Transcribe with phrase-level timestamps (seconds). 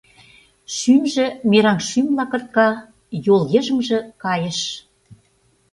[0.75, 2.69] Шӱмжӧ мераҥ шӱмла кыртка,
[3.25, 4.59] йолйыжыҥже кайыш.